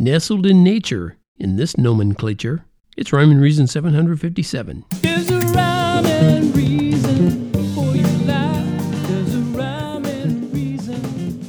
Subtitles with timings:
[0.00, 2.64] Nestled in nature in this nomenclature,
[2.96, 4.84] it's Rhyme and Reason 757.
[5.00, 9.08] There's a rhyme and reason for your life.
[9.08, 11.42] There's a rhyme and reason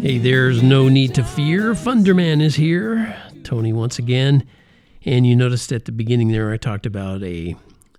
[0.00, 1.74] Hey, there's no need to fear.
[1.74, 3.14] Thunderman is here.
[3.44, 4.46] Tony once again.
[5.04, 7.54] And you noticed at the beginning there I talked about a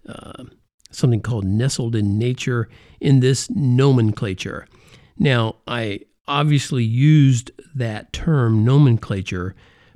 [0.09, 0.45] uh,
[0.89, 4.67] something called nestled in nature in this nomenclature.
[5.15, 9.55] Now, I obviously used that term nomenclature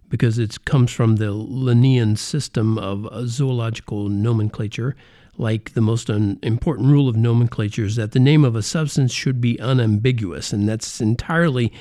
[0.10, 4.96] because it comes from the Linnean system of zoological nomenclature.
[5.38, 9.12] Like the most un- important rule of nomenclature is that the name of a substance
[9.12, 11.72] should be unambiguous, and that's entirely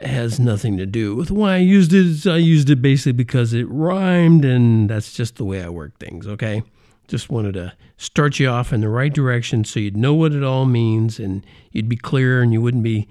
[0.00, 2.26] has nothing to do with why I used it.
[2.30, 6.26] I used it basically because it rhymed, and that's just the way I work things,
[6.26, 6.62] okay?
[7.08, 10.44] Just wanted to start you off in the right direction so you'd know what it
[10.44, 13.08] all means and you'd be clear and you wouldn't be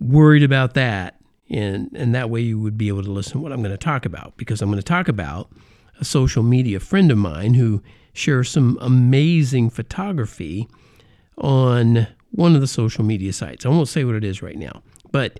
[0.00, 1.20] worried about that.
[1.48, 3.78] And, and that way you would be able to listen to what I'm going to
[3.78, 5.48] talk about because I'm going to talk about
[6.00, 10.68] a social media friend of mine who shares some amazing photography
[11.38, 13.64] on one of the social media sites.
[13.64, 15.38] I won't say what it is right now, but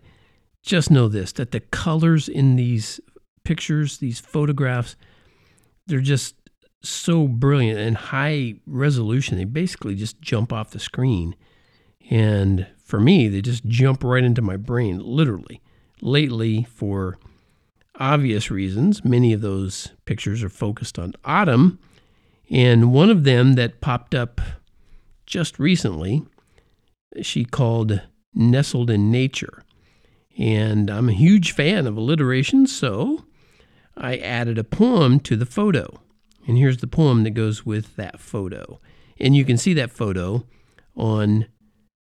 [0.63, 3.01] just know this that the colors in these
[3.45, 4.97] pictures, these photographs,
[5.87, 6.35] they're just
[6.83, 9.39] so brilliant and high resolution.
[9.39, 11.35] They basically just jump off the screen.
[12.11, 15.61] And for me, they just jump right into my brain, literally.
[16.01, 17.19] Lately, for
[17.99, 21.81] obvious reasons, many of those pictures are focused on autumn.
[22.49, 24.41] And one of them that popped up
[25.27, 26.23] just recently,
[27.23, 29.65] she called Nestled in Nature.
[30.39, 33.25] And I'm a huge fan of alliteration, so
[33.97, 36.01] I added a poem to the photo.
[36.47, 38.81] And here's the poem that goes with that photo.
[39.19, 40.45] And you can see that photo
[40.95, 41.47] on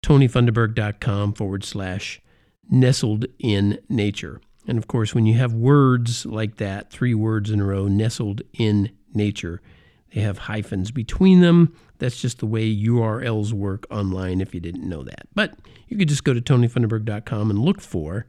[0.02, 2.20] tonyfunderberg.com forward slash
[2.68, 4.40] nestled in nature.
[4.66, 8.42] And of course, when you have words like that, three words in a row, nestled
[8.52, 9.60] in nature,
[10.14, 11.74] they have hyphens between them.
[11.98, 15.28] That's just the way URLs work online if you didn't know that.
[15.34, 15.54] But
[15.88, 18.26] you could just go to tonyfunderberg.com and look for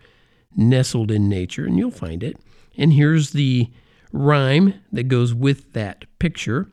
[0.56, 2.38] nestled in nature and you'll find it.
[2.78, 3.70] And here's the
[4.12, 6.72] rhyme that goes with that picture.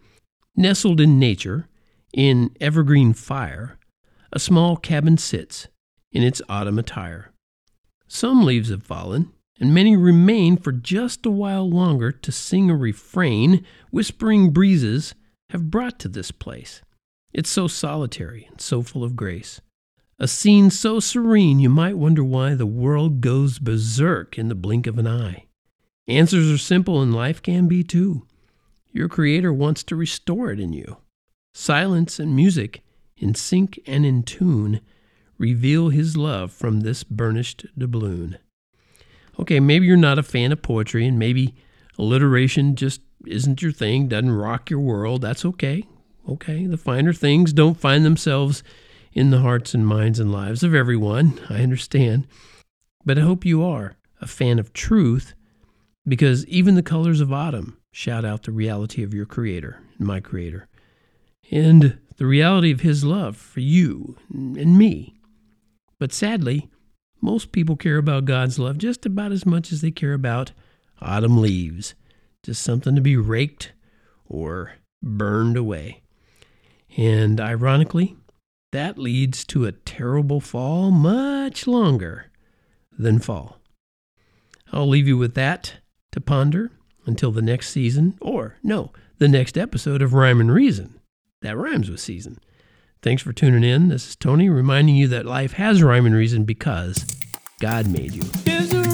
[0.56, 1.68] Nestled in nature,
[2.12, 3.78] in evergreen fire,
[4.32, 5.68] a small cabin sits
[6.12, 7.32] in its autumn attire.
[8.06, 12.76] Some leaves have fallen, and many remain for just a while longer to sing a
[12.76, 15.14] refrain whispering breezes
[15.50, 16.82] have brought to this place.
[17.32, 19.60] It's so solitary and so full of grace.
[20.18, 24.86] A scene so serene you might wonder why the world goes berserk in the blink
[24.86, 25.44] of an eye.
[26.08, 28.26] Answers are simple and life can be too.
[28.90, 30.96] Your Creator wants to restore it in you.
[31.54, 32.82] Silence and music,
[33.18, 34.80] in sync and in tune,
[35.38, 38.38] reveal His love from this burnished doubloon.
[39.38, 41.54] Okay, maybe you're not a fan of poetry and maybe
[41.98, 45.22] alliteration just isn't your thing, doesn't rock your world.
[45.22, 45.84] That's okay.
[46.28, 48.62] Okay, the finer things don't find themselves
[49.12, 51.40] in the hearts and minds and lives of everyone.
[51.48, 52.26] I understand.
[53.04, 55.34] But I hope you are a fan of truth
[56.06, 60.20] because even the colors of autumn shout out the reality of your Creator, and my
[60.20, 60.68] Creator,
[61.50, 65.14] and the reality of His love for you and me.
[65.98, 66.68] But sadly,
[67.20, 70.52] most people care about God's love just about as much as they care about
[71.00, 71.94] autumn leaves,
[72.42, 73.72] just something to be raked
[74.26, 76.02] or burned away.
[76.96, 78.16] And ironically,
[78.72, 82.26] that leads to a terrible fall much longer
[82.96, 83.58] than fall.
[84.72, 85.74] I'll leave you with that
[86.12, 86.70] to ponder
[87.06, 90.98] until the next season, or no, the next episode of Rhyme and Reason.
[91.40, 92.38] That rhymes with season.
[93.00, 93.88] Thanks for tuning in.
[93.88, 97.06] This is Tony reminding you that life has rhyme and reason because
[97.60, 98.87] God made you.